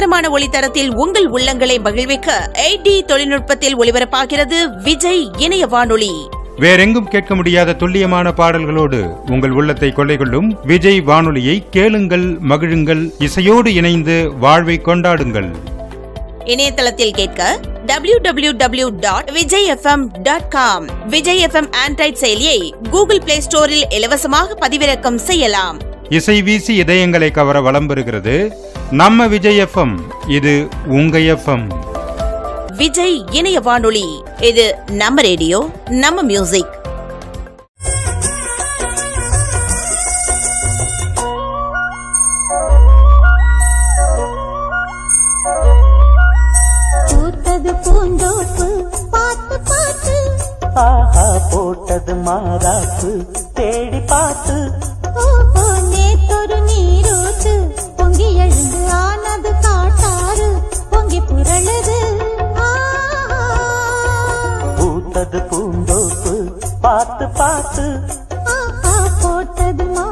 துல்லியமான 0.00 0.28
ஒளித்தரத்தில் 0.28 0.90
உங்கள் 0.94 1.26
உள்ளங்களை 1.30 1.80
மகிழ்விக்க 1.80 2.50
எயிட் 2.66 3.04
தொழில்நுட்பத்தில் 3.04 3.76
ஒளிபரப்பாகிறது 3.78 4.58
விஜய் 4.82 5.30
இணைய 5.38 5.66
வானொலி. 5.66 6.12
வேறெங்கும் 6.56 7.08
கேட்க 7.08 7.34
முடியாத 7.34 7.72
துல்லியமான 7.72 8.32
பாடல்களோடு 8.32 9.00
உங்கள் 9.30 9.50
உள்ளத்தை 9.50 9.92
கொள்ளை 9.92 10.16
கொள்ளும் 10.16 10.58
விஜய் 10.62 11.00
வானொலியை 11.00 11.66
கேளுங்கள் 11.70 12.26
மகிழுங்கள் 12.48 13.02
இசையோடு 13.18 13.74
இணைந்து 13.74 14.30
வாழ்வை 14.38 14.80
கொண்டாடுங்கள். 14.84 15.50
இணையதளத்தில் 16.44 17.12
கேட்க 17.12 17.60
W 17.86 18.18
W 18.18 18.52
W 18.52 18.88
dot 18.88 19.30
Vijay 19.30 19.70
FM 19.70 20.06
dot 20.22 20.48
com 20.48 20.88
Vijay 21.08 21.44
FM 21.46 21.70
Android 21.88 22.20
செயலியை 22.20 22.88
கூகுள் 22.90 23.20
பிளே 23.20 23.38
ஸ்டோரில் 23.50 23.86
இலவசமாக 23.88 24.68
பதிவிறக்கம் 24.68 25.22
செய்யலாம். 25.30 25.89
இசை 26.16 26.42
வீசி 26.42 26.82
இதயங்களை 26.82 27.30
கவர 27.30 27.60
வலம் 27.60 27.88
பெறுகிறது. 27.88 28.34
நம்ம 28.90 29.26
விஜய் 29.26 29.58
எஃப்எம் 29.58 29.94
இது 30.26 30.68
உங்க 30.86 31.18
எஃப்எம். 31.18 31.66
விஜய் 32.76 33.24
இணைய 33.30 33.60
வானொலி 33.60 34.22
இது 34.40 34.74
நம்ம 34.90 35.20
ரேடியோ 35.20 35.70
நம்ம 35.88 36.22
மியூசிக். 36.22 36.72
பூத்தது 47.10 47.72
பூந்தோப்பு 47.84 48.68
பார்த்து 49.10 49.60
பார்த்து. 49.70 50.16
ஆஹா 50.74 51.26
போட்டது 51.52 52.14
மாறாப்பு 52.14 53.12
தேடி 53.52 54.00
பார்த்து. 54.00 54.88
பார்த்து 66.90 67.26
பார்த்து 67.38 67.84
ஆஹா 68.52 68.94
போட்டது 69.22 69.84
மாறாப்பு 69.96 70.09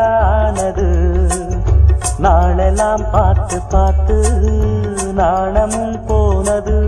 மாலையானது 0.00 0.86
நாளெல்லாம் 2.18 3.04
பார்த்து 3.10 3.58
பார்த்து 3.72 4.16
நாணமும் 5.14 5.98
போனது. 6.06 6.78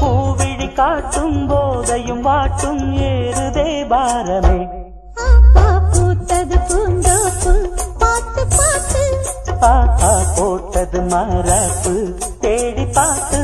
பூவிழி 0.00 0.68
காட்டும் 0.72 1.38
போதையும் 1.48 2.24
வாட்டும் 2.26 2.82
ஏறுதே 3.10 3.68
பாரமே. 3.92 4.58
பூத்தது 5.92 6.58
பார்த்து 6.68 7.05
பாப்பா 9.60 10.10
போட்டது 10.36 11.00
மரப்பு 11.10 11.94
தேடி 12.40 12.84
பார்த்து 12.96 13.40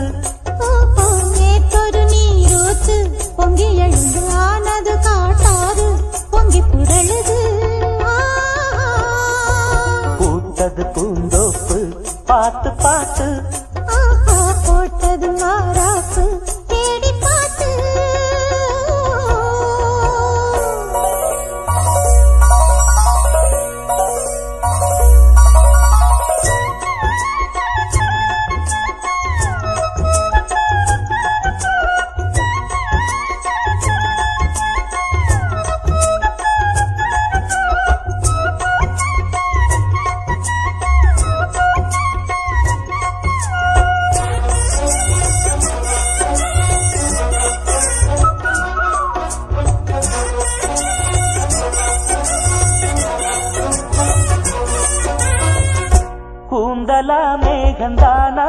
கூந்தலா 56.52 57.36
மேகந்தானா? 57.42 58.46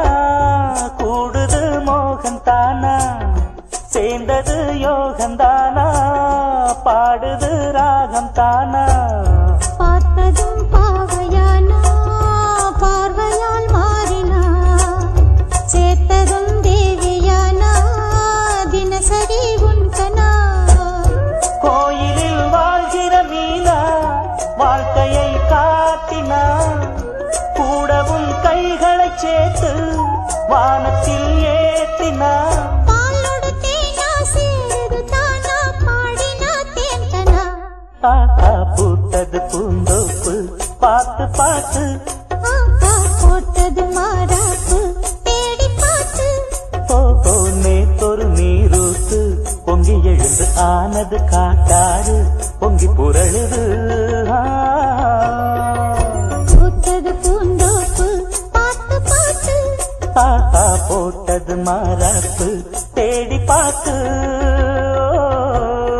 கூடுது 1.02 1.84
மோகந்தானா? 1.86 2.96
சேர்ந்தது 3.86 4.72
யோகந்தானா? 4.74 5.86
பாடுது 6.84 7.72
ராகம் 7.72 8.32
தானா 8.32 9.03
பாடினா 35.82 36.52
தேன்கனா 36.76 37.42
ஆஹா 38.10 38.50
பூத்தது 38.74 39.40
பூந்தோப்பு 39.52 40.34
பார்த்து 40.80 41.26
பார்த்து. 41.38 41.84
போட்டது 43.20 43.84
மாறாப்பு 43.94 44.78
தேடி 45.24 45.68
பார்த்து. 45.78 46.26
ஓஹோ 46.94 47.34
நேத்தொரு 47.62 48.26
நீரூத்து 48.30 49.20
பொங்கி 49.66 49.96
எழுந்து 50.04 50.46
ஆனது 50.66 51.20
காட்டாறு 51.30 52.16
பொங்கி 52.60 52.88
புரளுது. 52.96 53.62
ஆ. 54.32 54.42
பூத்தது 56.50 57.12
பார்த்து 57.24 57.43
பார்த்து 60.14 60.64
போட்டது 60.88 61.56
மரப்பு 61.56 62.48
தேடி 62.94 63.38
பார்த்து 63.46 63.94